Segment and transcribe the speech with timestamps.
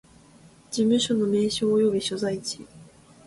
[0.71, 2.65] 事務所の名称及び所在地